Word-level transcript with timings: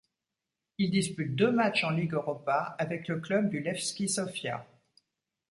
Il 0.79 0.89
dispute 0.89 1.35
deux 1.35 1.51
matchs 1.51 1.83
en 1.83 1.91
Ligue 1.91 2.13
Europa 2.15 2.75
avec 2.79 3.07
le 3.07 3.19
club 3.19 3.49
du 3.51 3.59
Levski 3.59 4.09
Sofia. 4.09 4.65